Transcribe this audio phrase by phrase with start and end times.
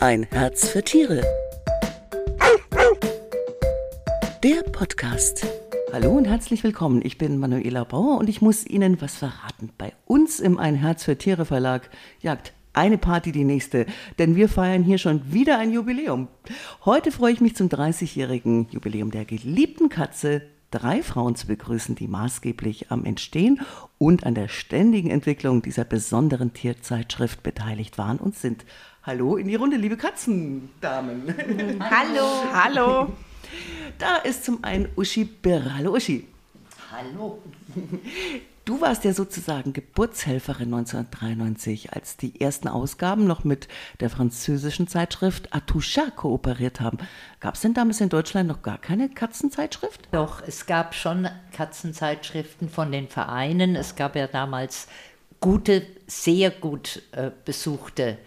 [0.00, 1.22] Ein Herz für Tiere.
[4.44, 5.44] Der Podcast.
[5.92, 7.00] Hallo und herzlich willkommen.
[7.04, 9.70] Ich bin Manuela Bauer und ich muss Ihnen was verraten.
[9.76, 11.90] Bei uns im Ein Herz für Tiere Verlag
[12.20, 13.86] jagt eine Party die nächste,
[14.20, 16.28] denn wir feiern hier schon wieder ein Jubiläum.
[16.84, 22.08] Heute freue ich mich zum 30-jährigen Jubiläum der geliebten Katze drei Frauen zu begrüßen, die
[22.08, 23.60] maßgeblich am Entstehen
[23.98, 28.64] und an der ständigen Entwicklung dieser besonderen Tierzeitschrift beteiligt waren und sind.
[29.02, 31.34] Hallo in die Runde, liebe Katzendamen.
[31.80, 32.44] Hallo.
[32.52, 33.12] Hallo.
[33.98, 35.74] Da ist zum einen Uschi Birr.
[35.74, 36.26] Hallo Uschi.
[36.90, 37.38] Hallo.
[38.68, 43.66] Du warst ja sozusagen Geburtshelferin 1993, als die ersten Ausgaben noch mit
[44.00, 46.98] der französischen Zeitschrift Atoucha kooperiert haben.
[47.40, 50.08] Gab es denn damals in Deutschland noch gar keine Katzenzeitschrift?
[50.10, 53.74] Doch, es gab schon Katzenzeitschriften von den Vereinen.
[53.74, 54.86] Es gab ja damals
[55.40, 58.18] gute, sehr gut äh, besuchte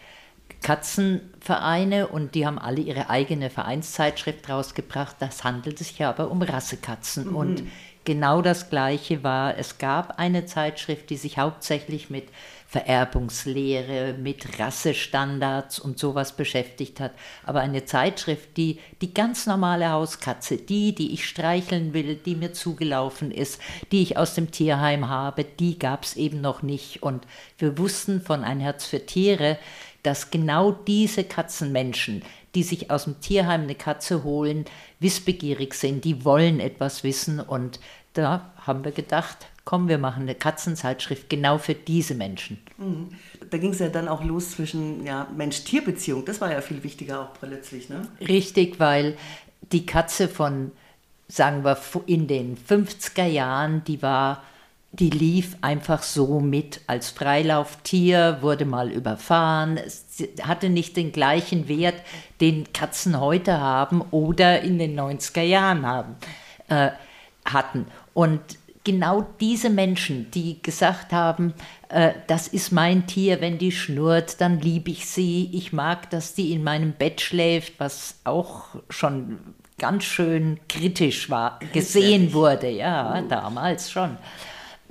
[0.62, 5.16] Katzenvereine und die haben alle ihre eigene Vereinszeitschrift rausgebracht.
[5.20, 7.30] Das handelt sich ja aber um Rassekatzen.
[7.30, 7.36] Mhm.
[7.36, 7.64] Und
[8.04, 12.30] genau das Gleiche war, es gab eine Zeitschrift, die sich hauptsächlich mit
[12.72, 17.12] Vererbungslehre, mit Rassestandards und sowas beschäftigt hat.
[17.44, 22.54] Aber eine Zeitschrift, die die ganz normale Hauskatze, die, die ich streicheln will, die mir
[22.54, 23.60] zugelaufen ist,
[23.92, 27.04] die ich aus dem Tierheim habe, die gab es eben noch nicht.
[27.04, 27.28] Und
[27.58, 29.58] wir wussten von Ein Herz für Tiere,
[30.02, 32.24] dass genau diese Katzenmenschen,
[32.56, 34.66] die sich aus dem Tierheim eine Katze holen,
[35.00, 37.80] wissbegierig sind, die wollen etwas wissen und
[38.14, 42.60] da haben wir gedacht, komm, wir machen eine Katzenzeitschrift genau für diese Menschen.
[42.78, 43.10] Mhm.
[43.50, 46.26] Da ging es ja dann auch los zwischen ja, Mensch-Tier-Beziehung.
[46.26, 48.08] Das war ja viel wichtiger auch plötzlich, ne?
[48.20, 49.18] Richtig, weil
[49.72, 50.72] die Katze von,
[51.28, 54.44] sagen wir, in den 50er Jahren, die war
[54.94, 56.82] die lief einfach so mit.
[56.88, 59.80] Als Freilauftier, wurde mal überfahren,
[60.42, 62.02] hatte nicht den gleichen Wert,
[62.42, 66.16] den Katzen heute haben oder in den 90er Jahren haben,
[66.68, 66.90] äh,
[67.46, 67.86] hatten.
[68.14, 68.42] Und
[68.84, 71.54] genau diese Menschen, die gesagt haben,
[71.90, 76.34] äh, das ist mein Tier, wenn die schnurrt, dann liebe ich sie, ich mag, dass
[76.34, 79.40] die in meinem Bett schläft, was auch schon
[79.78, 84.18] ganz schön kritisch war, gesehen wurde, ja, damals schon.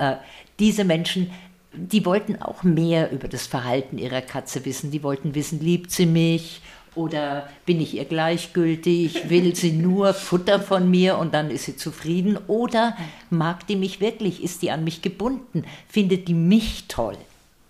[0.01, 0.15] Äh,
[0.59, 1.31] diese Menschen,
[1.73, 4.91] die wollten auch mehr über das Verhalten ihrer Katze wissen.
[4.91, 6.61] Die wollten wissen, liebt sie mich
[6.95, 11.77] oder bin ich ihr gleichgültig, will sie nur Futter von mir und dann ist sie
[11.77, 12.97] zufrieden oder
[13.29, 17.17] mag die mich wirklich, ist die an mich gebunden, findet die mich toll.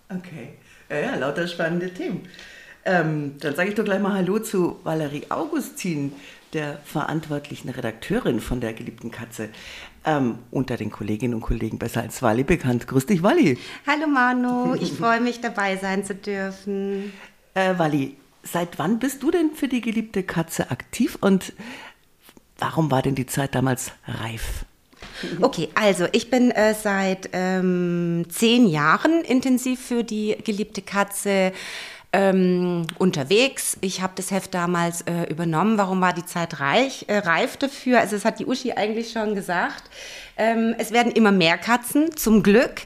[0.08, 0.54] Okay,
[0.90, 2.22] ja, ja lauter spannende Themen.
[2.84, 6.12] Ähm, dann sage ich doch gleich mal Hallo zu Valerie Augustin,
[6.52, 9.48] der verantwortlichen Redakteurin von der geliebten Katze.
[10.04, 12.88] Ähm, unter den Kolleginnen und Kollegen besser als Wally bekannt.
[12.88, 13.56] Grüß dich, Wally.
[13.86, 17.12] Hallo Manu, ich freue mich dabei sein zu dürfen.
[17.54, 21.52] Äh, Wally, seit wann bist du denn für die geliebte Katze aktiv und
[22.58, 24.64] warum war denn die Zeit damals reif?
[25.40, 31.52] Okay, also ich bin äh, seit ähm, zehn Jahren intensiv für die geliebte Katze
[32.12, 33.78] ähm, unterwegs.
[33.80, 35.78] Ich habe das Heft damals äh, übernommen.
[35.78, 38.00] Warum war die Zeit reich, äh, reif dafür?
[38.00, 39.84] Also das hat die Uschi eigentlich schon gesagt.
[40.36, 42.82] Ähm, es werden immer mehr Katzen, zum Glück.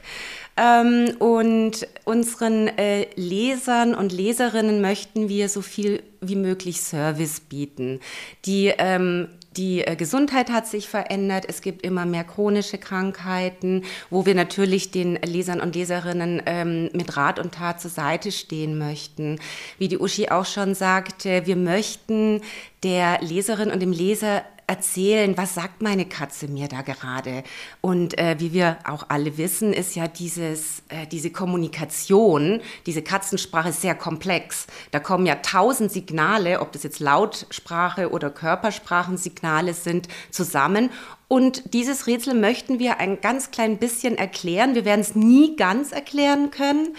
[0.55, 7.99] Ähm, und unseren äh, Lesern und Leserinnen möchten wir so viel wie möglich Service bieten.
[8.45, 11.45] Die ähm, die äh, Gesundheit hat sich verändert.
[11.47, 17.17] Es gibt immer mehr chronische Krankheiten, wo wir natürlich den Lesern und Leserinnen ähm, mit
[17.17, 19.39] Rat und Tat zur Seite stehen möchten.
[19.77, 22.41] Wie die Uschi auch schon sagte, wir möchten
[22.83, 27.43] der Leserin und dem Leser erzählen, was sagt meine Katze mir da gerade.
[27.79, 33.71] Und äh, wie wir auch alle wissen, ist ja dieses, äh, diese Kommunikation, diese Katzensprache
[33.71, 34.67] sehr komplex.
[34.91, 40.89] Da kommen ja tausend Signale, ob das jetzt Lautsprache oder Körpersprachensignale sind, zusammen.
[41.29, 44.75] Und dieses Rätsel möchten wir ein ganz klein bisschen erklären.
[44.75, 46.95] Wir werden es nie ganz erklären können,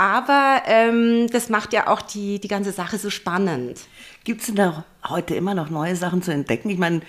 [0.00, 3.80] aber ähm, das macht ja auch die, die ganze Sache so spannend.
[4.24, 6.70] Gibt es denn da heute immer noch neue Sachen zu entdecken?
[6.70, 7.02] Ich meine,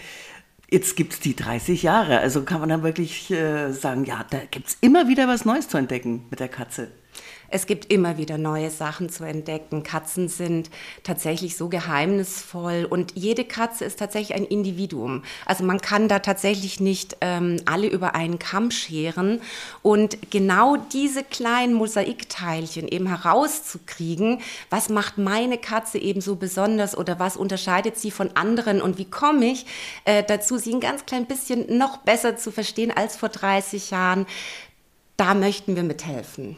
[0.70, 2.20] jetzt gibt es die 30 Jahre.
[2.20, 5.70] Also kann man dann wirklich äh, sagen, ja, da gibt es immer wieder was Neues
[5.70, 6.90] zu entdecken mit der Katze.
[7.54, 9.84] Es gibt immer wieder neue Sachen zu entdecken.
[9.84, 10.70] Katzen sind
[11.04, 15.24] tatsächlich so geheimnisvoll und jede Katze ist tatsächlich ein Individuum.
[15.46, 19.42] Also man kann da tatsächlich nicht ähm, alle über einen Kamm scheren
[19.82, 27.20] und genau diese kleinen Mosaikteilchen eben herauszukriegen, was macht meine Katze eben so besonders oder
[27.20, 29.66] was unterscheidet sie von anderen und wie komme ich
[30.06, 34.26] äh, dazu, sie ein ganz klein bisschen noch besser zu verstehen als vor 30 Jahren,
[35.18, 36.56] da möchten wir mithelfen.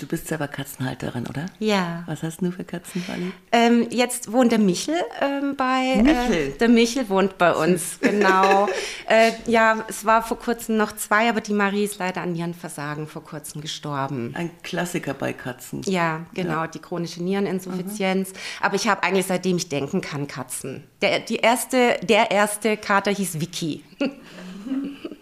[0.00, 1.44] Du bist selber Katzenhalterin, oder?
[1.58, 2.04] Ja.
[2.06, 3.32] Was hast du für Katzen, Wally?
[3.52, 5.96] Ähm, jetzt wohnt der Michel ähm, bei.
[6.02, 6.48] Michel?
[6.48, 8.66] Äh, der Michel wohnt bei uns, genau.
[9.10, 13.08] äh, ja, es war vor kurzem noch zwei, aber die Marie ist leider an Nierenversagen
[13.08, 14.32] vor kurzem gestorben.
[14.34, 15.82] Ein Klassiker bei Katzen.
[15.82, 18.32] Ja, genau, die chronische Niereninsuffizienz.
[18.62, 20.82] Aber ich habe eigentlich seitdem ich denken kann Katzen.
[21.02, 23.84] Der, die erste, der erste Kater hieß Vicky.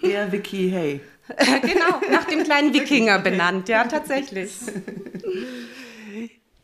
[0.02, 1.00] Der Vicky Hey.
[1.36, 4.52] Genau, nach dem kleinen Wikinger benannt, ja, tatsächlich.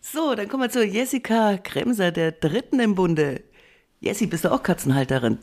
[0.07, 3.43] So, dann kommen wir zu Jessica Kremser, der dritten im Bunde.
[4.01, 5.39] Jessie, bist du auch Katzenhalterin?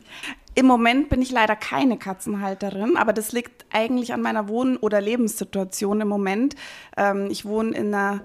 [0.54, 5.00] Im Moment bin ich leider keine Katzenhalterin, aber das liegt eigentlich an meiner Wohn- oder
[5.00, 6.56] Lebenssituation im Moment.
[6.98, 8.22] Ähm, ich wohne in einer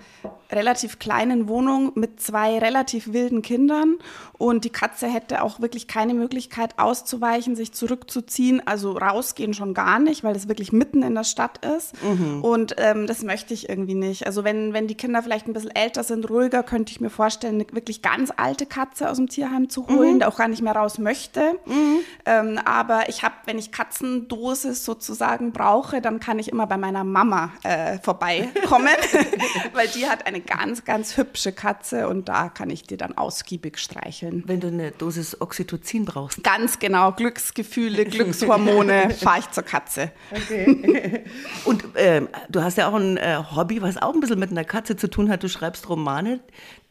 [0.50, 3.96] relativ kleinen Wohnung mit zwei relativ wilden Kindern
[4.38, 9.98] und die Katze hätte auch wirklich keine Möglichkeit auszuweichen, sich zurückzuziehen, also rausgehen schon gar
[9.98, 11.94] nicht, weil das wirklich mitten in der Stadt ist
[12.42, 14.26] und ähm, das möchte ich irgendwie nicht.
[14.26, 17.54] Also wenn, wenn die Kinder vielleicht ein bisschen älter sind, ruhiger, könnte ich mir vorstellen,
[17.56, 20.76] eine wirklich ganz alte Katze aus dem Tierheim zu holen, der auch gar nicht mehr
[20.76, 21.58] raus möchte.
[22.26, 27.04] Ähm, aber ich habe, wenn ich Katzendosis sozusagen brauche, dann kann ich immer bei meiner
[27.04, 28.88] Mama äh, vorbeikommen,
[29.72, 33.78] weil die hat eine ganz, ganz hübsche Katze und da kann ich die dann ausgiebig
[33.78, 34.42] streicheln.
[34.46, 36.42] Wenn du eine Dosis Oxytocin brauchst.
[36.42, 40.10] Ganz genau, Glücksgefühle, Glückshormone, fahre ich zur Katze.
[41.64, 44.64] Und ähm, du hast ja auch ein äh, Hobby, was auch ein bisschen mit einer
[44.64, 45.42] Katze zu tun hat.
[45.42, 46.40] Du schreibst Romane.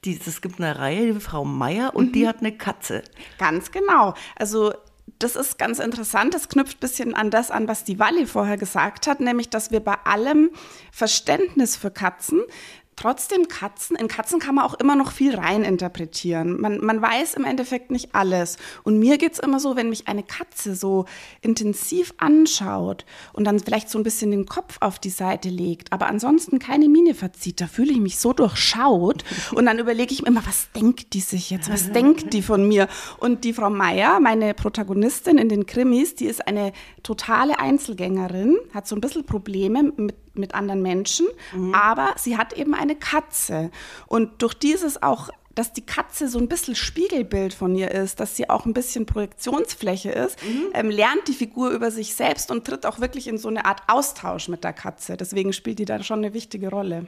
[0.06, 3.02] Es gibt eine Reihe, die Frau Meier, und die hat eine Katze.
[3.40, 4.14] Ganz genau.
[4.36, 4.72] Also
[5.20, 6.34] das ist ganz interessant.
[6.34, 9.72] Das knüpft ein bisschen an das an, was die Walli vorher gesagt hat, nämlich, dass
[9.72, 10.52] wir bei allem
[10.92, 12.42] Verständnis für Katzen
[12.96, 16.60] trotzdem Katzen, in Katzen kann man auch immer noch viel reininterpretieren.
[16.60, 18.58] Man, man weiß im Endeffekt nicht alles.
[18.84, 21.06] Und mir geht's immer so, wenn mich eine Katze so
[21.42, 26.08] intensiv anschaut und dann vielleicht so ein bisschen den Kopf auf die Seite legt, aber
[26.08, 29.24] ansonsten keine Miene verzieht, da fühle ich mich so durchschaut.
[29.54, 31.72] Und dann überlege ich mir immer, was denkt die sich jetzt?
[31.72, 32.88] Was denkt die von mir?
[33.18, 36.72] Und die Frau Meier, meine Protagonistin in den Krimis, die ist eine
[37.04, 41.28] totale Einzelgängerin, hat so ein bisschen Probleme mit mit anderen Menschen,
[41.74, 43.72] aber sie hat eben eine Katze.
[44.08, 48.36] Und durch dieses auch, dass die Katze so ein bisschen Spiegelbild von ihr ist, dass
[48.36, 50.38] sie auch ein bisschen Projektionsfläche ist,
[50.74, 53.82] ähm, lernt die Figur über sich selbst und tritt auch wirklich in so eine Art
[53.88, 55.18] Austausch mit der Katze.
[55.18, 57.08] Deswegen spielt die da schon eine wichtige Rolle.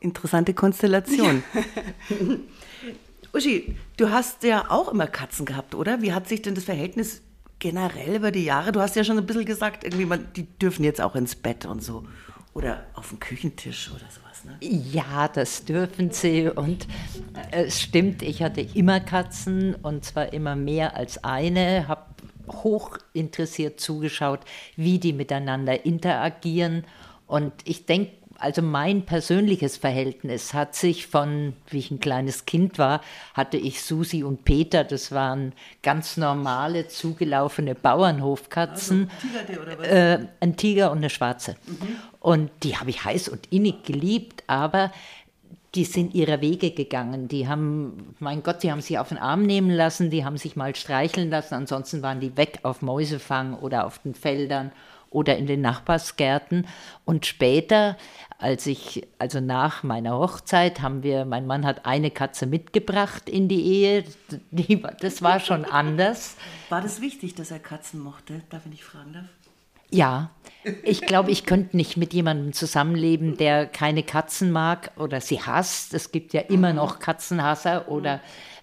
[0.00, 1.44] Interessante Konstellation.
[3.32, 6.02] Uschi, du hast ja auch immer Katzen gehabt, oder?
[6.02, 7.22] Wie hat sich denn das Verhältnis
[7.62, 8.72] generell über die Jahre?
[8.72, 11.64] Du hast ja schon ein bisschen gesagt, irgendwie, man, die dürfen jetzt auch ins Bett
[11.64, 12.04] und so.
[12.54, 14.56] Oder auf den Küchentisch oder sowas, ne?
[14.60, 16.48] Ja, das dürfen sie.
[16.48, 16.88] Und
[17.52, 22.02] äh, es stimmt, ich hatte immer Katzen und zwar immer mehr als eine, habe
[22.50, 24.40] hoch interessiert zugeschaut,
[24.74, 26.84] wie die miteinander interagieren.
[27.28, 28.10] Und ich denke,
[28.42, 33.00] also mein persönliches Verhältnis hat sich von, wie ich ein kleines Kind war,
[33.34, 35.52] hatte ich Susi und Peter, das waren
[35.82, 39.10] ganz normale, zugelaufene Bauernhofkatzen.
[39.46, 39.86] Tiger oder was?
[39.86, 41.54] Äh, ein Tiger und eine schwarze.
[42.18, 44.90] Und die habe ich heiß und innig geliebt, aber
[45.76, 47.28] die sind ihre Wege gegangen.
[47.28, 50.56] Die haben, mein Gott, die haben sich auf den Arm nehmen lassen, die haben sich
[50.56, 54.72] mal streicheln lassen, ansonsten waren die weg auf Mäusefang oder auf den Feldern
[55.12, 56.66] oder in den Nachbarsgärten.
[57.04, 57.96] Und später,
[58.38, 63.48] als ich, also nach meiner Hochzeit, haben wir, mein Mann hat eine Katze mitgebracht in
[63.48, 64.04] die Ehe.
[64.50, 66.36] Die, das war schon anders.
[66.68, 68.42] War das wichtig, dass er Katzen mochte?
[68.50, 69.26] Darf ich nicht fragen darf?
[69.94, 70.30] Ja,
[70.84, 75.92] ich glaube, ich könnte nicht mit jemandem zusammenleben, der keine Katzen mag oder sie hasst.
[75.92, 78.20] Es gibt ja immer noch Katzenhasser oder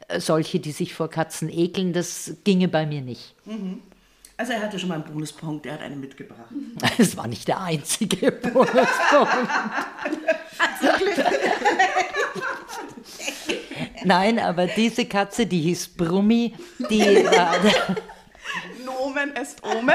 [0.08, 1.94] äh, solche, die sich vor Katzen ekeln.
[1.94, 3.36] Das ginge bei mir nicht.
[4.40, 6.48] Also er hatte schon mal einen Bonuspunkt, er hat eine mitgebracht.
[6.98, 8.80] Es war nicht der einzige Bonuspunkt.
[14.06, 16.56] Nein, aber diese Katze, die hieß Brummi,
[16.90, 17.54] die war,
[18.86, 19.94] Nomen est Omen.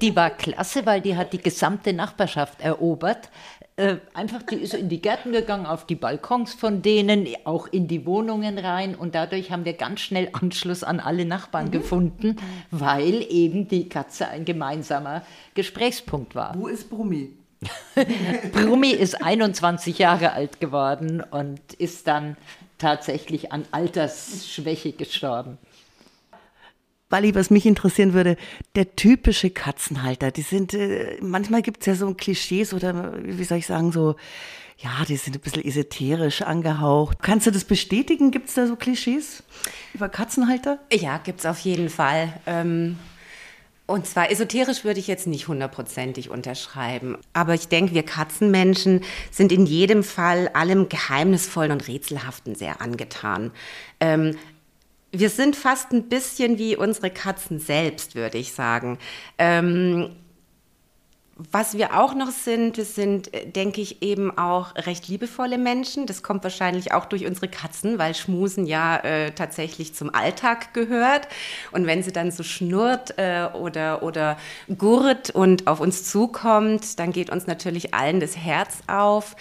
[0.00, 3.30] Die war klasse, weil die hat die gesamte Nachbarschaft erobert.
[3.78, 7.88] Äh, einfach, die ist in die Gärten gegangen, auf die Balkons von denen, auch in
[7.88, 12.36] die Wohnungen rein und dadurch haben wir ganz schnell Anschluss an alle Nachbarn gefunden,
[12.70, 15.22] weil eben die Katze ein gemeinsamer
[15.54, 16.54] Gesprächspunkt war.
[16.56, 17.32] Wo ist Brummi?
[18.52, 22.38] Brummi ist 21 Jahre alt geworden und ist dann
[22.78, 25.58] tatsächlich an Altersschwäche gestorben.
[27.08, 28.36] Wally, was mich interessieren würde,
[28.74, 33.58] der typische Katzenhalter, die sind, äh, manchmal gibt es ja so Klischees oder, wie soll
[33.58, 34.16] ich sagen, so,
[34.78, 37.18] ja, die sind ein bisschen esoterisch angehaucht.
[37.22, 38.30] Kannst du das bestätigen?
[38.30, 39.42] Gibt es da so Klischees
[39.94, 40.78] über Katzenhalter?
[40.92, 42.32] Ja, gibt's auf jeden Fall.
[42.44, 42.98] Ähm,
[43.86, 47.18] Und zwar esoterisch würde ich jetzt nicht hundertprozentig unterschreiben.
[47.32, 53.52] Aber ich denke, wir Katzenmenschen sind in jedem Fall allem Geheimnisvollen und Rätselhaften sehr angetan.
[54.00, 54.36] Ähm,
[55.12, 58.98] wir sind fast ein bisschen wie unsere Katzen selbst, würde ich sagen.
[59.38, 60.10] Ähm,
[61.38, 66.06] was wir auch noch sind, wir sind, äh, denke ich, eben auch recht liebevolle Menschen.
[66.06, 71.28] Das kommt wahrscheinlich auch durch unsere Katzen, weil Schmusen ja äh, tatsächlich zum Alltag gehört.
[71.72, 74.38] Und wenn sie dann so schnurrt äh, oder, oder
[74.78, 79.36] gurrt und auf uns zukommt, dann geht uns natürlich allen das Herz auf.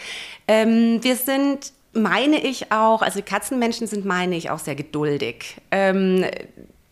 [0.49, 5.55] Ähm, wir sind meine ich auch, also Katzenmenschen sind, meine ich, auch sehr geduldig.
[5.71, 6.25] Ähm,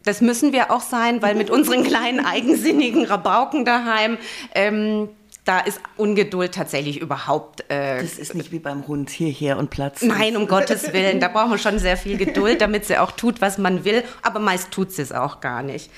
[0.03, 4.17] das müssen wir auch sein, weil mit unseren kleinen eigensinnigen Rabauken daheim,
[4.55, 5.09] ähm,
[5.45, 7.69] da ist Ungeduld tatsächlich überhaupt.
[7.69, 10.01] Äh, das ist nicht wie beim Hund hierher und Platz.
[10.01, 11.19] Nein, um Gottes Willen.
[11.19, 14.03] Da braucht man schon sehr viel Geduld, damit sie auch tut, was man will.
[14.21, 15.91] Aber meist tut sie es auch gar nicht.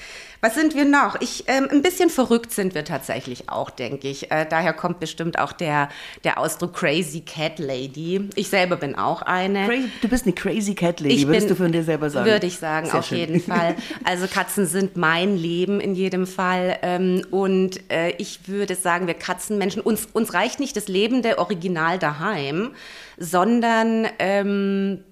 [0.46, 1.20] Was sind wir noch?
[1.22, 4.30] Ich, ähm, ein bisschen verrückt sind wir tatsächlich auch, denke ich.
[4.30, 5.90] Äh, daher kommt bestimmt auch der,
[6.24, 8.30] der Ausdruck Crazy Cat Lady.
[8.36, 9.66] Ich selber bin auch eine.
[9.66, 12.30] Crazy, du bist eine Crazy Cat Lady, ich würdest bin, du von dir selber sagen?
[12.30, 13.18] Würde ich sagen, Sehr auf schön.
[13.18, 13.76] jeden Fall.
[14.04, 16.78] Also Katzen sind mein Leben in jedem Fall.
[16.84, 21.98] Ähm, und äh, ich würde sagen, wir Katzenmenschen, uns, uns reicht nicht das lebende Original
[21.98, 22.76] daheim,
[23.18, 24.08] sondern...
[24.20, 25.04] Ähm,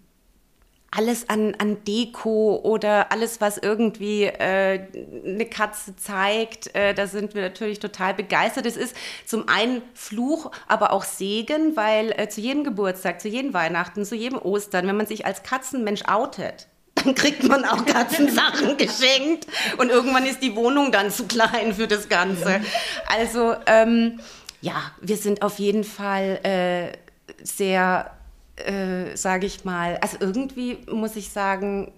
[0.96, 4.80] alles an, an Deko oder alles, was irgendwie äh,
[5.26, 8.68] eine Katze zeigt, äh, da sind wir natürlich total begeistert.
[8.68, 8.96] Es ist
[9.26, 14.16] zum einen Fluch, aber auch Segen, weil äh, zu jedem Geburtstag, zu jedem Weihnachten, zu
[14.16, 19.48] jedem Ostern, wenn man sich als Katzenmensch outet, dann kriegt man auch Katzensachen geschenkt
[19.78, 22.62] und irgendwann ist die Wohnung dann zu klein für das Ganze.
[23.08, 24.20] Also ähm,
[24.62, 26.98] ja, wir sind auf jeden Fall äh,
[27.44, 28.12] sehr
[28.56, 31.92] äh, sage ich mal, also irgendwie muss ich sagen,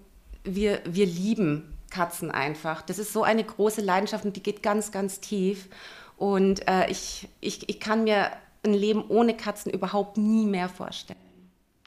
[0.43, 2.81] wir, wir lieben Katzen einfach.
[2.81, 5.67] Das ist so eine große Leidenschaft und die geht ganz, ganz tief.
[6.17, 8.31] Und äh, ich, ich, ich kann mir
[8.63, 11.19] ein Leben ohne Katzen überhaupt nie mehr vorstellen.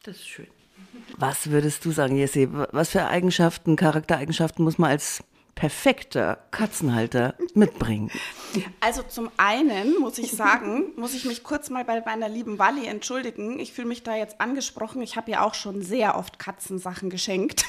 [0.03, 0.47] Das ist schön.
[1.17, 2.49] Was würdest du sagen, Jesse?
[2.73, 5.23] Was für Eigenschaften, Charaktereigenschaften muss man als
[5.59, 8.13] perfekter Katzenhalter mitbringen?
[8.79, 12.87] Also zum einen muss ich sagen, muss ich mich kurz mal bei meiner lieben Wally
[12.87, 13.59] entschuldigen.
[13.59, 15.03] Ich fühle mich da jetzt angesprochen.
[15.03, 17.65] Ich habe ja auch schon sehr oft Katzensachen geschenkt.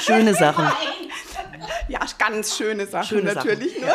[0.00, 0.66] Schöne Sachen.
[1.88, 3.74] Ja, ganz schöne Sachen schöne natürlich.
[3.74, 3.86] Sachen.
[3.86, 3.94] Ne?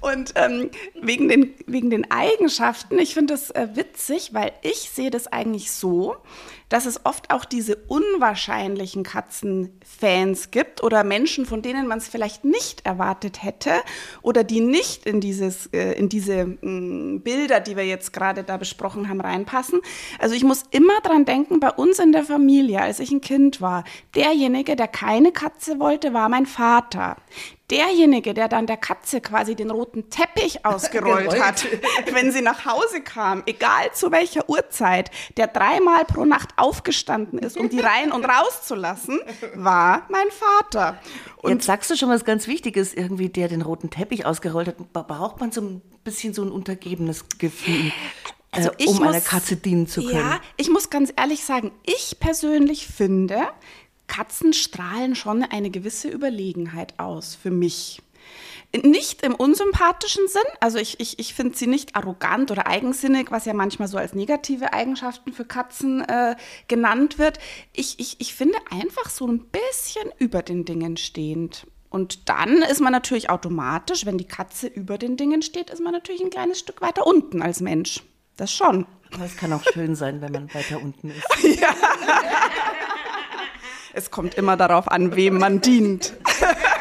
[0.00, 5.10] Und ähm, wegen, den, wegen den Eigenschaften, ich finde das äh, witzig, weil ich sehe
[5.10, 6.16] das eigentlich so,
[6.68, 12.44] dass es oft auch diese unwahrscheinlichen Katzenfans gibt oder Menschen, von denen man es vielleicht
[12.44, 13.72] nicht erwartet hätte
[14.22, 18.56] oder die nicht in, dieses, äh, in diese mm, Bilder, die wir jetzt gerade da
[18.56, 19.80] besprochen haben, reinpassen.
[20.18, 23.60] Also ich muss immer dran denken, bei uns in der Familie, als ich ein Kind
[23.60, 27.16] war, derjenige, der keine Katze wollte, war mein Vater
[27.70, 31.66] derjenige, der dann der Katze quasi den roten Teppich ausgerollt hat,
[32.12, 37.56] wenn sie nach Hause kam, egal zu welcher Uhrzeit, der dreimal pro Nacht aufgestanden ist,
[37.56, 39.18] um die rein und raus zu lassen,
[39.54, 40.98] war mein Vater.
[41.38, 44.92] Und Jetzt sagst du schon was ganz Wichtiges, irgendwie der den roten Teppich ausgerollt hat,
[44.92, 47.92] braucht man so ein bisschen so ein untergebenes Gefühl.
[48.50, 50.16] Also äh, um muss, einer Katze dienen zu können.
[50.16, 53.38] Ja, ich muss ganz ehrlich sagen, ich persönlich finde,
[54.06, 58.02] Katzen strahlen schon eine gewisse Überlegenheit aus für mich.
[58.82, 63.46] Nicht im unsympathischen Sinn, also ich, ich, ich finde sie nicht arrogant oder eigensinnig, was
[63.46, 66.36] ja manchmal so als negative Eigenschaften für Katzen äh,
[66.68, 67.38] genannt wird.
[67.72, 71.66] Ich, ich, ich finde einfach so ein bisschen über den Dingen stehend.
[71.88, 75.92] Und dann ist man natürlich automatisch, wenn die Katze über den Dingen steht, ist man
[75.92, 78.02] natürlich ein kleines Stück weiter unten als Mensch.
[78.36, 78.86] Das schon.
[79.14, 81.26] Aber es kann auch schön sein, wenn man weiter unten ist.
[81.60, 81.74] ja.
[83.94, 86.12] Es kommt immer darauf an, wem man dient.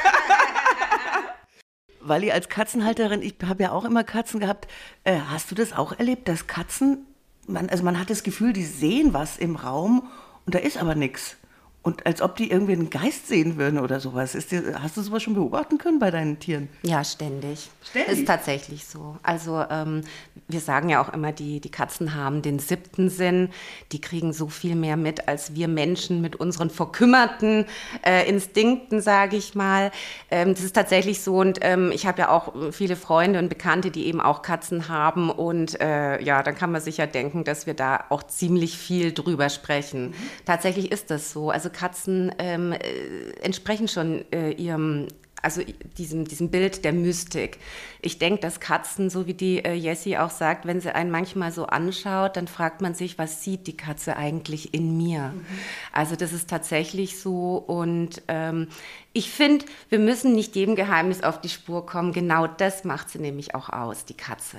[2.08, 4.68] Wally, als Katzenhalterin, ich habe ja auch immer Katzen gehabt.
[5.04, 7.06] Äh, hast du das auch erlebt, dass Katzen,
[7.48, 10.08] man, also man hat das Gefühl, die sehen was im Raum
[10.46, 11.38] und da ist aber nichts.
[11.86, 14.32] Und als ob die irgendwie einen Geist sehen würden oder sowas.
[14.32, 16.68] Dir, hast du sowas schon beobachten können bei deinen Tieren?
[16.82, 17.70] Ja, ständig.
[17.88, 18.22] Ständig?
[18.22, 19.18] Ist tatsächlich so.
[19.22, 20.02] Also ähm,
[20.48, 23.50] wir sagen ja auch immer, die, die Katzen haben den siebten Sinn.
[23.92, 27.66] Die kriegen so viel mehr mit, als wir Menschen mit unseren verkümmerten
[28.04, 29.92] äh, Instinkten, sage ich mal.
[30.32, 31.38] Ähm, das ist tatsächlich so.
[31.38, 35.30] Und ähm, ich habe ja auch viele Freunde und Bekannte, die eben auch Katzen haben.
[35.30, 39.14] Und äh, ja, dann kann man sich ja denken, dass wir da auch ziemlich viel
[39.14, 40.08] drüber sprechen.
[40.08, 40.16] Mhm.
[40.46, 41.52] Tatsächlich ist das so.
[41.52, 45.08] Also Katzen ähm, äh, entsprechen schon äh, ihrem
[45.46, 45.62] also
[45.98, 47.60] diesem, diesem Bild der Mystik.
[48.02, 51.52] Ich denke, dass Katzen, so wie die äh, Jessie auch sagt, wenn sie einen manchmal
[51.52, 55.34] so anschaut, dann fragt man sich, was sieht die Katze eigentlich in mir?
[55.36, 55.46] Mhm.
[55.92, 58.70] Also das ist tatsächlich so und ähm,
[59.14, 62.12] ich finde, wir müssen nicht jedem Geheimnis auf die Spur kommen.
[62.12, 64.58] Genau das macht sie nämlich auch aus, die Katze.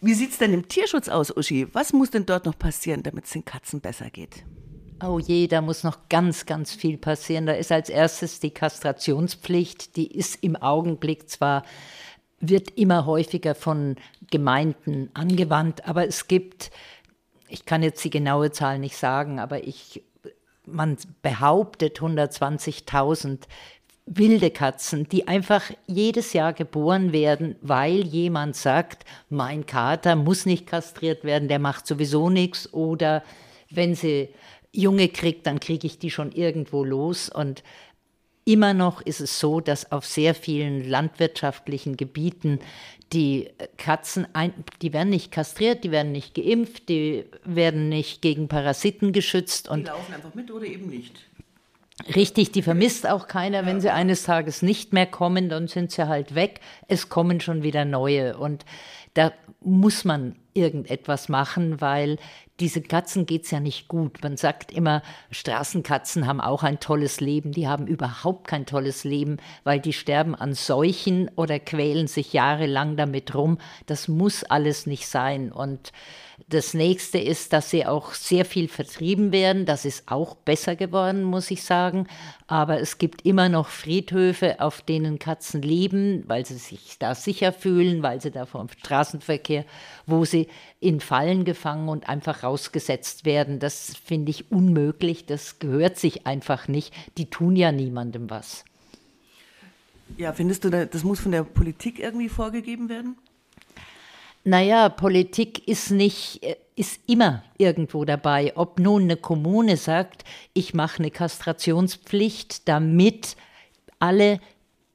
[0.00, 1.66] Wie sieht es denn im Tierschutz aus, Uschi?
[1.72, 4.44] Was muss denn dort noch passieren, damit es den Katzen besser geht?
[5.04, 7.44] Oh je, da muss noch ganz, ganz viel passieren.
[7.44, 9.96] Da ist als erstes die Kastrationspflicht.
[9.96, 11.64] Die ist im Augenblick zwar,
[12.40, 13.96] wird immer häufiger von
[14.30, 16.70] Gemeinden angewandt, aber es gibt,
[17.48, 20.02] ich kann jetzt die genaue Zahl nicht sagen, aber ich,
[20.64, 23.40] man behauptet 120.000
[24.06, 30.66] wilde Katzen, die einfach jedes Jahr geboren werden, weil jemand sagt, mein Kater muss nicht
[30.66, 33.22] kastriert werden, der macht sowieso nichts oder
[33.70, 34.28] wenn sie
[34.76, 37.62] Junge kriegt, dann kriege ich die schon irgendwo los und
[38.48, 42.60] Immer noch ist es so, dass auf sehr vielen landwirtschaftlichen Gebieten
[43.12, 48.46] die Katzen, ein, die werden nicht kastriert, die werden nicht geimpft, die werden nicht gegen
[48.46, 49.68] Parasiten geschützt.
[49.68, 51.26] Und die laufen einfach mit oder eben nicht.
[52.14, 53.66] Richtig, die vermisst auch keiner.
[53.66, 56.60] Wenn sie eines Tages nicht mehr kommen, dann sind sie halt weg.
[56.86, 58.36] Es kommen schon wieder neue.
[58.36, 58.64] Und
[59.14, 62.18] da muss man irgendetwas machen, weil
[62.60, 64.22] diese Katzen geht's ja nicht gut.
[64.22, 67.52] Man sagt immer, Straßenkatzen haben auch ein tolles Leben.
[67.52, 72.96] Die haben überhaupt kein tolles Leben, weil die sterben an Seuchen oder quälen sich jahrelang
[72.96, 73.58] damit rum.
[73.86, 75.52] Das muss alles nicht sein.
[75.52, 75.92] Und
[76.48, 79.66] das nächste ist, dass sie auch sehr viel vertrieben werden.
[79.66, 82.06] Das ist auch besser geworden, muss ich sagen.
[82.46, 87.52] Aber es gibt immer noch Friedhöfe, auf denen Katzen leben, weil sie sich da sicher
[87.52, 89.64] fühlen, weil sie da vom Straßenverkehr,
[90.06, 90.48] wo sie
[90.80, 93.58] in Fallen gefangen und einfach rausgesetzt werden.
[93.58, 95.26] Das finde ich unmöglich.
[95.26, 96.92] Das gehört sich einfach nicht.
[97.16, 98.64] Die tun ja niemandem was.
[100.16, 103.16] Ja, findest du, das muss von der Politik irgendwie vorgegeben werden?
[104.44, 108.52] Naja, Politik ist nicht, äh, ist immer irgendwo dabei.
[108.54, 113.36] Ob nun eine Kommune sagt, ich mache eine Kastrationspflicht, damit
[113.98, 114.40] alle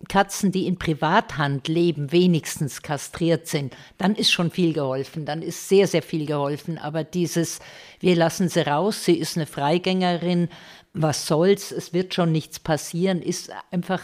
[0.07, 5.69] Katzen, die in Privathand leben, wenigstens kastriert sind, dann ist schon viel geholfen, dann ist
[5.69, 6.77] sehr, sehr viel geholfen.
[6.77, 7.59] Aber dieses,
[7.99, 10.49] wir lassen sie raus, sie ist eine Freigängerin,
[10.93, 14.01] was soll's, es wird schon nichts passieren, ist einfach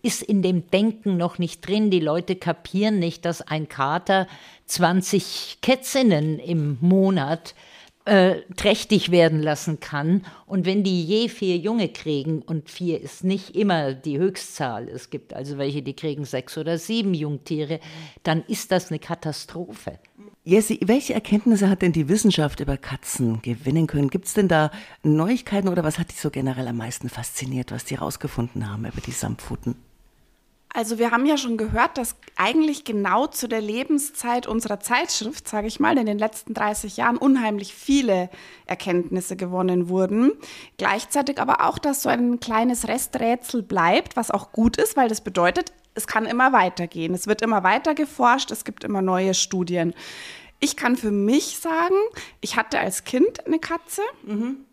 [0.00, 1.90] ist in dem Denken noch nicht drin.
[1.90, 4.26] Die Leute kapieren nicht, dass ein Kater
[4.64, 7.75] 20 Kätzinnen im Monat äh,
[8.06, 10.24] trächtig werden lassen kann.
[10.46, 15.10] Und wenn die je vier Junge kriegen, und vier ist nicht immer die Höchstzahl, es
[15.10, 17.80] gibt also welche, die kriegen sechs oder sieben Jungtiere,
[18.22, 19.98] dann ist das eine Katastrophe.
[20.44, 24.10] Jessie, welche Erkenntnisse hat denn die Wissenschaft über Katzen gewinnen können?
[24.10, 24.70] Gibt es denn da
[25.02, 29.00] Neuigkeiten oder was hat dich so generell am meisten fasziniert, was die herausgefunden haben über
[29.00, 29.74] die Samtpfoten?
[30.76, 35.68] Also wir haben ja schon gehört, dass eigentlich genau zu der Lebenszeit unserer Zeitschrift, sage
[35.68, 38.28] ich mal, in den letzten 30 Jahren unheimlich viele
[38.66, 40.32] Erkenntnisse gewonnen wurden.
[40.76, 45.22] Gleichzeitig aber auch, dass so ein kleines Resträtsel bleibt, was auch gut ist, weil das
[45.22, 47.14] bedeutet, es kann immer weitergehen.
[47.14, 49.94] Es wird immer weiter geforscht, es gibt immer neue Studien.
[50.60, 51.96] Ich kann für mich sagen,
[52.42, 54.02] ich hatte als Kind eine Katze.
[54.26, 54.66] Mhm.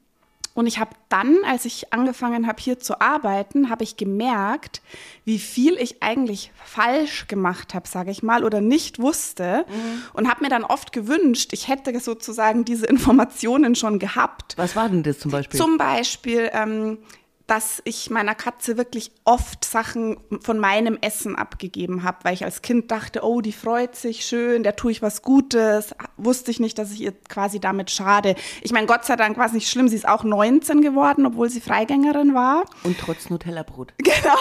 [0.54, 4.82] Und ich habe dann, als ich angefangen habe, hier zu arbeiten, habe ich gemerkt,
[5.26, 9.66] wie viel ich eigentlich falsch gemacht habe, sage ich mal, oder nicht wusste.
[9.68, 10.04] Mhm.
[10.13, 14.54] Und habe mir dann oft gewünscht, ich hätte sozusagen diese Informationen schon gehabt.
[14.58, 15.60] Was war denn das zum Beispiel?
[15.60, 17.00] Zum Beispiel, ähm,
[17.47, 22.62] dass ich meiner Katze wirklich oft Sachen von meinem Essen abgegeben habe, weil ich als
[22.62, 25.93] Kind dachte, oh, die freut sich schön, der tue ich was Gutes.
[26.15, 28.36] Wusste ich nicht, dass ich ihr quasi damit schade.
[28.62, 31.49] Ich meine, Gott sei Dank war es nicht schlimm, sie ist auch 19 geworden, obwohl
[31.49, 32.63] sie Freigängerin war.
[32.84, 33.93] Und trotz Nutella-Brot.
[34.03, 34.38] Genau.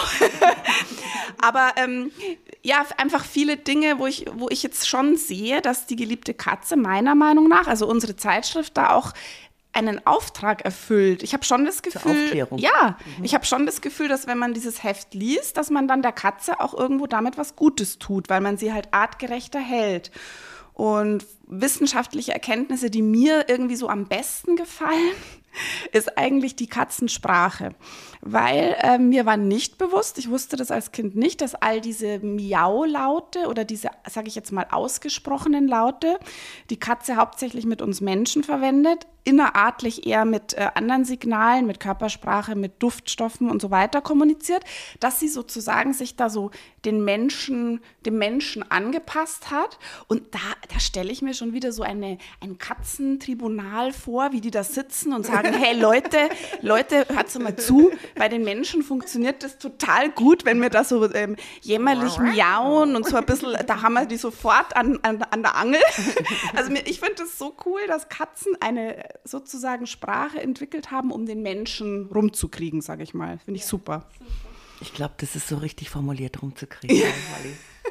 [1.41, 2.11] Aber ähm,
[2.61, 6.77] ja, einfach viele Dinge, wo ich, wo ich jetzt schon sehe, dass die geliebte Katze
[6.77, 9.13] meiner Meinung nach, also unsere Zeitschrift da auch
[9.73, 11.23] einen Auftrag erfüllt.
[11.23, 13.23] Ich habe schon das Gefühl, ja, mhm.
[13.23, 16.11] ich habe schon das Gefühl, dass wenn man dieses Heft liest, dass man dann der
[16.11, 20.11] Katze auch irgendwo damit was Gutes tut, weil man sie halt artgerechter hält.
[20.73, 25.13] Und wissenschaftliche Erkenntnisse, die mir irgendwie so am besten gefallen,
[25.91, 27.75] ist eigentlich die Katzensprache.
[28.21, 32.19] Weil äh, mir war nicht bewusst, ich wusste das als Kind nicht, dass all diese
[32.19, 36.17] Miau-Laute oder diese, sage ich jetzt mal, ausgesprochenen Laute,
[36.69, 42.55] die Katze hauptsächlich mit uns Menschen verwendet, innerartlich eher mit äh, anderen Signalen, mit Körpersprache,
[42.55, 44.63] mit Duftstoffen und so weiter kommuniziert,
[44.99, 46.51] dass sie sozusagen sich da so
[46.85, 49.79] den Menschen, dem Menschen angepasst hat.
[50.07, 50.39] Und da,
[50.73, 55.13] da stelle ich mir schon wieder so eine, ein Katzentribunal vor, wie die da sitzen
[55.13, 56.29] und sagen, hey Leute,
[56.61, 61.11] Leute, hört mal zu, bei den Menschen funktioniert das total gut, wenn wir da so
[61.13, 65.41] ähm, jämmerlich miauen und so ein bisschen, da haben wir die sofort an, an, an
[65.41, 65.81] der Angel.
[66.55, 71.41] Also ich finde das so cool, dass Katzen eine sozusagen Sprache entwickelt haben, um den
[71.41, 73.39] Menschen rumzukriegen, sage ich mal.
[73.39, 74.05] Finde ich super.
[74.81, 76.97] Ich glaube, das ist so richtig formuliert rumzukriegen.
[76.97, 77.07] Ja.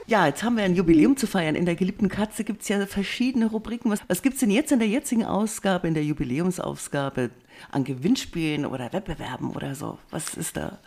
[0.07, 1.55] Ja, jetzt haben wir ein Jubiläum zu feiern.
[1.55, 3.91] In der geliebten Katze gibt es ja verschiedene Rubriken.
[3.91, 7.31] Was, was gibt es denn jetzt in der jetzigen Ausgabe, in der Jubiläumsausgabe
[7.71, 9.99] an Gewinnspielen oder Wettbewerben oder so?
[10.11, 10.79] Was ist da?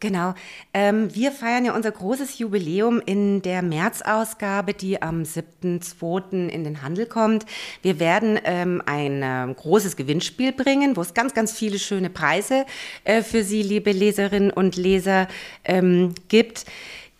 [0.00, 0.32] Genau.
[0.72, 6.48] Ähm, wir feiern ja unser großes Jubiläum in der März-Ausgabe, die am 7.2.
[6.48, 7.44] in den Handel kommt.
[7.82, 12.64] Wir werden ähm, ein äh, großes Gewinnspiel bringen, wo es ganz, ganz viele schöne Preise
[13.04, 15.28] äh, für Sie, liebe Leserinnen und Leser,
[15.64, 16.64] ähm, gibt.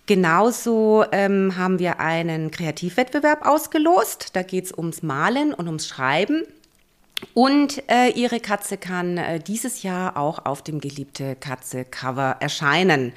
[0.06, 4.30] Genauso ähm, haben wir einen Kreativwettbewerb ausgelost.
[4.34, 6.42] Da geht es ums Malen und ums Schreiben.
[7.34, 13.12] Und äh, ihre Katze kann äh, dieses Jahr auch auf dem geliebte Katze Cover erscheinen.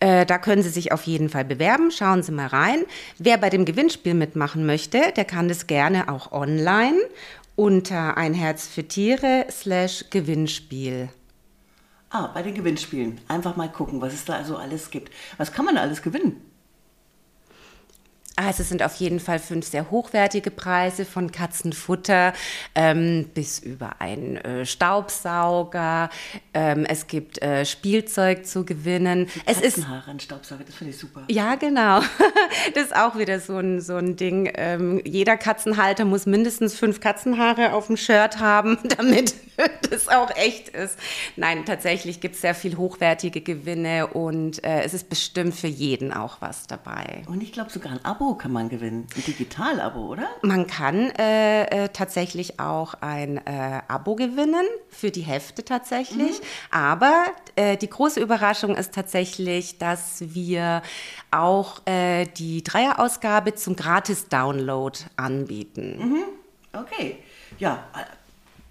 [0.00, 1.90] Äh, da können Sie sich auf jeden Fall bewerben.
[1.90, 2.84] Schauen Sie mal rein.
[3.18, 6.98] Wer bei dem Gewinnspiel mitmachen möchte, der kann das gerne auch online
[7.56, 11.08] unter ein Herz für Tiere slash Gewinnspiel.
[12.10, 13.20] Ah, bei den Gewinnspielen.
[13.28, 15.12] Einfach mal gucken, was es da also alles gibt.
[15.36, 16.40] Was kann man da alles gewinnen?
[18.38, 22.32] Also es sind auf jeden Fall fünf sehr hochwertige Preise von Katzenfutter
[22.76, 26.08] ähm, bis über einen äh, Staubsauger.
[26.54, 29.28] Ähm, es gibt äh, Spielzeug zu gewinnen.
[29.44, 31.24] es ist ein Staubsauger, das finde ich super.
[31.28, 32.00] Ja, genau.
[32.74, 34.52] das ist auch wieder so ein, so ein Ding.
[34.54, 39.34] Ähm, jeder Katzenhalter muss mindestens fünf Katzenhaare auf dem Shirt haben, damit
[39.90, 40.96] das auch echt ist.
[41.34, 46.12] Nein, tatsächlich gibt es sehr viel hochwertige Gewinne und äh, es ist bestimmt für jeden
[46.12, 47.22] auch was dabei.
[47.26, 49.06] Und ich glaube sogar ein Abo kann man gewinnen.
[49.16, 50.28] Ein Digital-Abo, oder?
[50.42, 56.40] Man kann äh, äh, tatsächlich auch ein äh, Abo gewinnen, für die Hefte tatsächlich.
[56.40, 56.44] Mhm.
[56.70, 60.82] Aber äh, die große Überraschung ist tatsächlich, dass wir
[61.30, 65.98] auch äh, die Dreierausgabe zum Gratis-Download anbieten.
[65.98, 66.22] Mhm.
[66.72, 67.18] Okay.
[67.58, 67.84] Ja,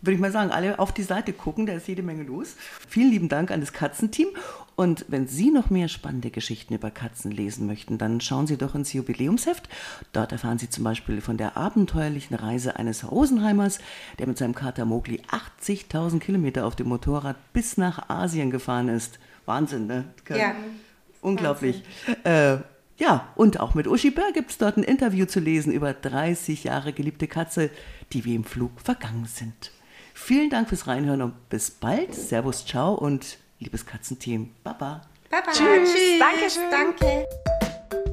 [0.01, 2.55] würde ich mal sagen, alle auf die Seite gucken, da ist jede Menge los.
[2.87, 4.27] Vielen lieben Dank an das Katzenteam.
[4.75, 8.75] Und wenn Sie noch mehr spannende Geschichten über Katzen lesen möchten, dann schauen Sie doch
[8.75, 9.67] ins Jubiläumsheft.
[10.13, 13.79] Dort erfahren Sie zum Beispiel von der abenteuerlichen Reise eines Rosenheimers,
[14.19, 15.23] der mit seinem Kater Mowgli
[15.61, 19.17] 80.000 Kilometer auf dem Motorrad bis nach Asien gefahren ist.
[19.45, 20.03] Wahnsinn, ne?
[20.29, 20.53] Ja.
[21.21, 21.83] Unglaublich.
[22.23, 22.57] Äh,
[22.97, 26.65] ja, und auch mit Uschi Bär gibt es dort ein Interview zu lesen über 30
[26.65, 27.71] Jahre geliebte Katze,
[28.13, 29.71] die wie im Flug vergangen sind.
[30.19, 32.13] Vielen Dank fürs Reinhören und bis bald.
[32.13, 34.49] Servus, ciao und liebes Katzenteam.
[34.63, 35.01] Baba.
[35.29, 35.51] Baba.
[35.51, 35.93] Tschüss.
[35.93, 36.19] Tschüss.
[36.19, 36.71] Dankeschön.
[36.99, 37.27] Danke.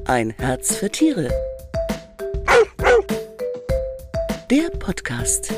[0.05, 1.29] Ein Herz für Tiere.
[4.49, 5.51] Der Podcast.